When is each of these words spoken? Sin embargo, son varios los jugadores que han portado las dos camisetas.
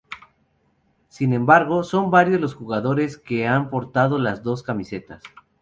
Sin 1.09 1.31
embargo, 1.31 1.83
son 1.83 2.09
varios 2.09 2.41
los 2.41 2.55
jugadores 2.55 3.19
que 3.19 3.47
han 3.47 3.69
portado 3.69 4.17
las 4.17 4.41
dos 4.41 4.63
camisetas. 4.63 5.21